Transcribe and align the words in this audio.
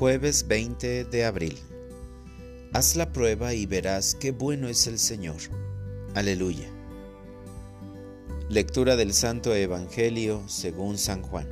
Jueves 0.00 0.48
20 0.48 1.04
de 1.04 1.26
abril. 1.26 1.58
Haz 2.72 2.96
la 2.96 3.12
prueba 3.12 3.52
y 3.52 3.66
verás 3.66 4.16
qué 4.18 4.30
bueno 4.30 4.66
es 4.68 4.86
el 4.86 4.98
Señor. 4.98 5.36
Aleluya. 6.14 6.70
Lectura 8.48 8.96
del 8.96 9.12
Santo 9.12 9.54
Evangelio 9.54 10.42
según 10.46 10.96
San 10.96 11.20
Juan. 11.20 11.46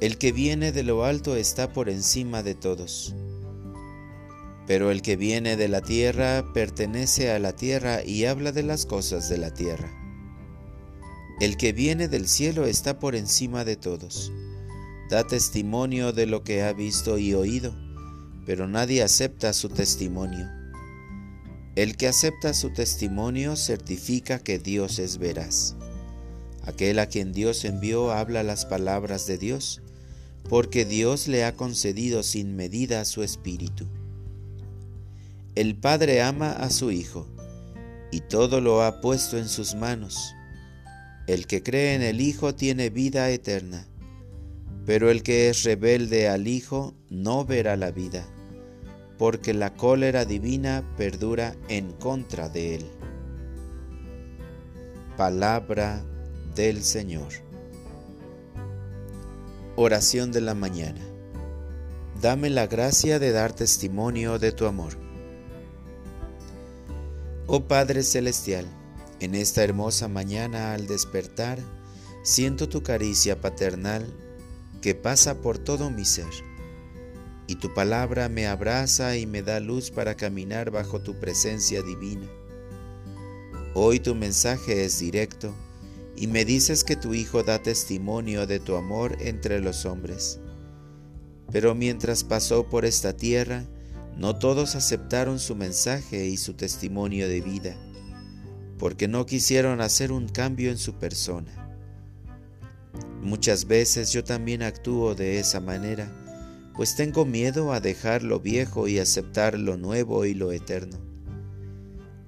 El 0.00 0.18
que 0.18 0.30
viene 0.30 0.70
de 0.70 0.84
lo 0.84 1.04
alto 1.04 1.34
está 1.34 1.72
por 1.72 1.88
encima 1.88 2.44
de 2.44 2.54
todos, 2.54 3.12
pero 4.68 4.92
el 4.92 5.02
que 5.02 5.16
viene 5.16 5.56
de 5.56 5.66
la 5.66 5.80
tierra 5.80 6.52
pertenece 6.54 7.32
a 7.32 7.40
la 7.40 7.56
tierra 7.56 8.04
y 8.04 8.24
habla 8.24 8.52
de 8.52 8.62
las 8.62 8.86
cosas 8.86 9.28
de 9.28 9.38
la 9.38 9.52
tierra. 9.52 9.90
El 11.40 11.56
que 11.56 11.72
viene 11.72 12.06
del 12.06 12.28
cielo 12.28 12.66
está 12.66 13.00
por 13.00 13.16
encima 13.16 13.64
de 13.64 13.74
todos 13.74 14.30
da 15.08 15.24
testimonio 15.24 16.12
de 16.12 16.26
lo 16.26 16.42
que 16.42 16.62
ha 16.62 16.72
visto 16.72 17.16
y 17.18 17.32
oído, 17.32 17.72
pero 18.44 18.66
nadie 18.66 19.02
acepta 19.02 19.52
su 19.52 19.68
testimonio. 19.68 20.48
El 21.76 21.96
que 21.96 22.08
acepta 22.08 22.54
su 22.54 22.72
testimonio 22.72 23.54
certifica 23.54 24.40
que 24.40 24.58
Dios 24.58 24.98
es 24.98 25.18
veraz. 25.18 25.76
Aquel 26.62 26.98
a 26.98 27.06
quien 27.06 27.32
Dios 27.32 27.64
envió 27.64 28.10
habla 28.10 28.42
las 28.42 28.66
palabras 28.66 29.26
de 29.26 29.38
Dios, 29.38 29.80
porque 30.48 30.84
Dios 30.84 31.28
le 31.28 31.44
ha 31.44 31.54
concedido 31.54 32.24
sin 32.24 32.56
medida 32.56 33.04
su 33.04 33.22
espíritu. 33.22 33.86
El 35.54 35.76
Padre 35.76 36.22
ama 36.22 36.50
a 36.50 36.70
su 36.70 36.90
Hijo, 36.90 37.28
y 38.10 38.20
todo 38.22 38.60
lo 38.60 38.82
ha 38.82 39.00
puesto 39.00 39.38
en 39.38 39.48
sus 39.48 39.76
manos. 39.76 40.34
El 41.28 41.46
que 41.46 41.62
cree 41.62 41.94
en 41.94 42.02
el 42.02 42.20
Hijo 42.20 42.54
tiene 42.54 42.90
vida 42.90 43.30
eterna 43.30 43.86
pero 44.86 45.10
el 45.10 45.24
que 45.24 45.48
es 45.48 45.64
rebelde 45.64 46.28
al 46.28 46.46
Hijo 46.46 46.94
no 47.10 47.44
verá 47.44 47.76
la 47.76 47.90
vida, 47.90 48.24
porque 49.18 49.52
la 49.52 49.74
cólera 49.74 50.24
divina 50.24 50.84
perdura 50.96 51.56
en 51.68 51.92
contra 51.92 52.48
de 52.48 52.76
él. 52.76 52.86
Palabra 55.16 56.04
del 56.54 56.84
Señor. 56.84 57.32
Oración 59.74 60.30
de 60.30 60.40
la 60.40 60.54
mañana. 60.54 61.00
Dame 62.22 62.48
la 62.48 62.68
gracia 62.68 63.18
de 63.18 63.32
dar 63.32 63.52
testimonio 63.52 64.38
de 64.38 64.52
tu 64.52 64.66
amor. 64.66 64.92
Oh 67.48 67.64
Padre 67.64 68.04
Celestial, 68.04 68.66
en 69.18 69.34
esta 69.34 69.64
hermosa 69.64 70.06
mañana 70.06 70.74
al 70.74 70.86
despertar, 70.86 71.58
siento 72.22 72.68
tu 72.68 72.82
caricia 72.82 73.40
paternal 73.40 74.06
que 74.86 74.94
pasa 74.94 75.40
por 75.42 75.58
todo 75.58 75.90
mi 75.90 76.04
ser. 76.04 76.30
Y 77.48 77.56
tu 77.56 77.74
palabra 77.74 78.28
me 78.28 78.46
abraza 78.46 79.16
y 79.16 79.26
me 79.26 79.42
da 79.42 79.58
luz 79.58 79.90
para 79.90 80.14
caminar 80.14 80.70
bajo 80.70 81.00
tu 81.00 81.18
presencia 81.18 81.82
divina. 81.82 82.28
Hoy 83.74 83.98
tu 83.98 84.14
mensaje 84.14 84.84
es 84.84 85.00
directo 85.00 85.52
y 86.14 86.28
me 86.28 86.44
dices 86.44 86.84
que 86.84 86.94
tu 86.94 87.14
Hijo 87.14 87.42
da 87.42 87.60
testimonio 87.60 88.46
de 88.46 88.60
tu 88.60 88.76
amor 88.76 89.16
entre 89.18 89.58
los 89.58 89.86
hombres. 89.86 90.38
Pero 91.50 91.74
mientras 91.74 92.22
pasó 92.22 92.68
por 92.68 92.84
esta 92.84 93.12
tierra, 93.12 93.64
no 94.16 94.38
todos 94.38 94.76
aceptaron 94.76 95.40
su 95.40 95.56
mensaje 95.56 96.26
y 96.26 96.36
su 96.36 96.54
testimonio 96.54 97.28
de 97.28 97.40
vida, 97.40 97.76
porque 98.78 99.08
no 99.08 99.26
quisieron 99.26 99.80
hacer 99.80 100.12
un 100.12 100.28
cambio 100.28 100.70
en 100.70 100.78
su 100.78 100.94
persona. 100.94 101.65
Muchas 103.26 103.66
veces 103.66 104.12
yo 104.12 104.22
también 104.22 104.62
actúo 104.62 105.16
de 105.16 105.40
esa 105.40 105.58
manera, 105.58 106.12
pues 106.76 106.94
tengo 106.94 107.24
miedo 107.24 107.72
a 107.72 107.80
dejar 107.80 108.22
lo 108.22 108.38
viejo 108.38 108.86
y 108.86 109.00
aceptar 109.00 109.58
lo 109.58 109.76
nuevo 109.76 110.24
y 110.26 110.32
lo 110.32 110.52
eterno. 110.52 110.96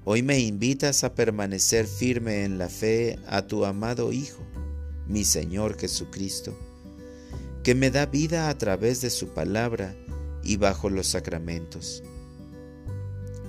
Hoy 0.04 0.24
me 0.24 0.40
invitas 0.40 1.04
a 1.04 1.14
permanecer 1.14 1.86
firme 1.86 2.42
en 2.42 2.58
la 2.58 2.68
fe 2.68 3.16
a 3.28 3.42
tu 3.42 3.64
amado 3.64 4.10
Hijo, 4.12 4.42
mi 5.06 5.24
Señor 5.24 5.78
Jesucristo, 5.78 6.58
que 7.62 7.76
me 7.76 7.92
da 7.92 8.06
vida 8.06 8.48
a 8.48 8.58
través 8.58 9.00
de 9.00 9.10
su 9.10 9.28
palabra 9.28 9.94
y 10.42 10.56
bajo 10.56 10.90
los 10.90 11.06
sacramentos. 11.06 12.02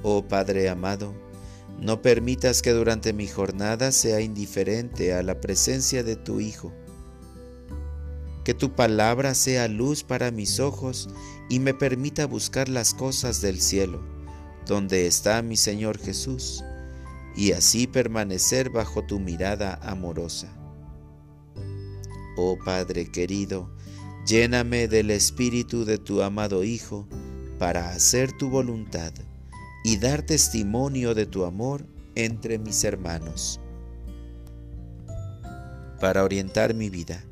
Oh 0.03 0.27
Padre 0.27 0.69
amado, 0.69 1.15
no 1.79 2.03
permitas 2.03 2.61
que 2.61 2.73
durante 2.73 3.11
mi 3.11 3.27
jornada 3.27 3.91
sea 3.91 4.21
indiferente 4.21 5.15
a 5.15 5.23
la 5.23 5.41
presencia 5.41 6.03
de 6.03 6.15
tu 6.15 6.41
Hijo, 6.41 6.71
que 8.43 8.53
tu 8.53 8.73
palabra 8.75 9.35
sea 9.35 9.67
luz 9.67 10.03
para 10.03 10.31
mis 10.31 10.59
ojos 10.59 11.09
y 11.49 11.59
me 11.59 11.73
permita 11.73 12.25
buscar 12.25 12.69
las 12.69 12.93
cosas 12.93 13.41
del 13.41 13.59
cielo, 13.59 14.01
donde 14.65 15.07
está 15.07 15.41
mi 15.41 15.57
Señor 15.57 15.97
Jesús, 15.97 16.63
y 17.35 17.51
así 17.51 17.87
permanecer 17.87 18.69
bajo 18.69 19.03
tu 19.05 19.19
mirada 19.19 19.79
amorosa. 19.83 20.47
Oh 22.37 22.57
Padre 22.63 23.11
querido, 23.11 23.69
lléname 24.25 24.87
del 24.87 25.11
Espíritu 25.11 25.85
de 25.85 25.97
tu 25.97 26.21
amado 26.21 26.63
Hijo 26.63 27.07
para 27.57 27.89
hacer 27.89 28.31
tu 28.31 28.49
voluntad 28.49 29.11
y 29.83 29.97
dar 29.97 30.21
testimonio 30.21 31.13
de 31.13 31.25
tu 31.25 31.45
amor 31.45 31.85
entre 32.15 32.57
mis 32.57 32.83
hermanos. 32.83 33.59
Para 35.99 36.23
orientar 36.23 36.73
mi 36.73 36.89
vida, 36.89 37.25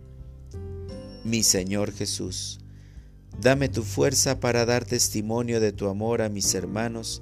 mi 1.28 1.44
Señor 1.44 1.94
Jesús. 1.94 2.60
Dame 3.42 3.68
tu 3.68 3.84
fuerza 3.84 4.40
para 4.40 4.66
dar 4.66 4.86
testimonio 4.86 5.60
de 5.60 5.74
tu 5.74 5.90
amor 5.90 6.22
a 6.22 6.30
mis 6.30 6.56
hermanos 6.56 7.22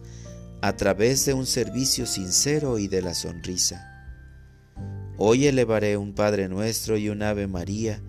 a 0.61 0.75
través 0.75 1.25
de 1.25 1.33
un 1.33 1.47
servicio 1.47 2.05
sincero 2.05 2.77
y 2.77 2.87
de 2.87 3.01
la 3.01 3.15
sonrisa. 3.15 3.91
Hoy 5.17 5.47
elevaré 5.47 5.97
un 5.97 6.13
Padre 6.13 6.47
nuestro 6.47 6.97
y 6.97 7.09
un 7.09 7.23
Ave 7.23 7.47
María 7.47 8.01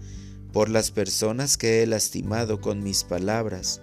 por 0.52 0.68
las 0.68 0.90
personas 0.90 1.56
que 1.56 1.82
he 1.82 1.86
lastimado 1.86 2.60
con 2.60 2.82
mis 2.82 3.02
palabras 3.02 3.80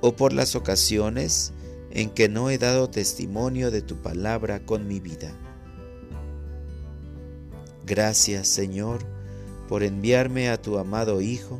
o 0.00 0.16
por 0.16 0.32
las 0.32 0.56
ocasiones 0.56 1.52
en 1.90 2.08
que 2.10 2.28
no 2.28 2.48
he 2.48 2.56
dado 2.56 2.88
testimonio 2.88 3.70
de 3.70 3.82
tu 3.82 4.00
palabra 4.00 4.64
con 4.64 4.88
mi 4.88 5.00
vida. 5.00 5.36
Gracias, 7.84 8.48
Señor, 8.48 9.04
por 9.72 9.82
enviarme 9.82 10.50
a 10.50 10.60
tu 10.60 10.76
amado 10.76 11.22
Hijo 11.22 11.58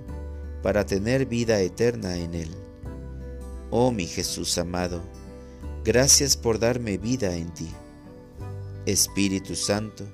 para 0.62 0.84
tener 0.84 1.24
vida 1.24 1.62
eterna 1.62 2.18
en 2.18 2.34
Él. 2.34 2.50
Oh 3.70 3.90
mi 3.90 4.06
Jesús 4.06 4.58
amado, 4.58 5.00
gracias 5.82 6.36
por 6.36 6.58
darme 6.58 6.98
vida 6.98 7.34
en 7.34 7.54
ti. 7.54 7.70
Espíritu 8.84 9.56
Santo, 9.56 10.04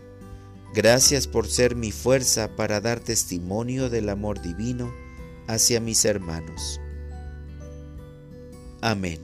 gracias 0.73 1.27
por 1.27 1.49
ser 1.49 1.75
mi 1.75 1.91
fuerza 1.91 2.55
para 2.55 2.81
dar 2.81 3.01
testimonio 3.01 3.91
del 3.91 4.11
amor 4.11 4.41
divino 4.43 4.95
hacia 5.49 5.81
mis 5.81 6.05
hermanos. 6.05 6.81
Amén. 8.81 9.19